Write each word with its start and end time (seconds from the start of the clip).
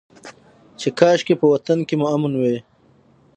چې 0.79 0.87
کاشکي 0.99 1.35
په 1.41 1.45
وطن 1.53 1.79
کې 1.87 1.95
مو 1.99 2.07
امن 2.15 2.33
وى. 2.41 2.57